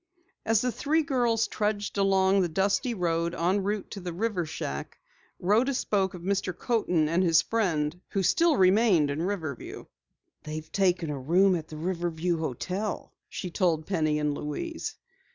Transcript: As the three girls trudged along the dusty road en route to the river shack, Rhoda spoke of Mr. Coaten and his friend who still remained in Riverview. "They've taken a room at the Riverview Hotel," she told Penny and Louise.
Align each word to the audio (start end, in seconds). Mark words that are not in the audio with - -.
As 0.47 0.61
the 0.61 0.71
three 0.71 1.03
girls 1.03 1.47
trudged 1.47 1.95
along 1.95 2.41
the 2.41 2.49
dusty 2.49 2.95
road 2.95 3.35
en 3.35 3.61
route 3.61 3.91
to 3.91 3.99
the 3.99 4.11
river 4.13 4.47
shack, 4.47 4.97
Rhoda 5.39 5.75
spoke 5.75 6.15
of 6.15 6.23
Mr. 6.23 6.57
Coaten 6.57 7.07
and 7.07 7.21
his 7.21 7.43
friend 7.43 8.01
who 8.09 8.23
still 8.23 8.57
remained 8.57 9.11
in 9.11 9.21
Riverview. 9.21 9.85
"They've 10.41 10.71
taken 10.71 11.11
a 11.11 11.19
room 11.19 11.55
at 11.55 11.67
the 11.67 11.77
Riverview 11.77 12.39
Hotel," 12.39 13.13
she 13.29 13.51
told 13.51 13.85
Penny 13.85 14.17
and 14.17 14.33
Louise. 14.33 14.95